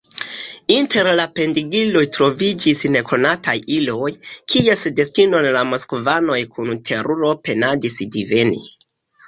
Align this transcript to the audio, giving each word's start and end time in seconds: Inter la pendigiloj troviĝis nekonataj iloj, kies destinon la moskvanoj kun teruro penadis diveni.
Inter 0.75 1.09
la 1.19 1.25
pendigiloj 1.39 2.01
troviĝis 2.15 2.81
nekonataj 2.95 3.55
iloj, 3.77 4.09
kies 4.55 4.89
destinon 5.03 5.51
la 5.59 5.63
moskvanoj 5.75 6.41
kun 6.57 6.75
teruro 6.91 7.33
penadis 7.47 8.05
diveni. 8.19 8.63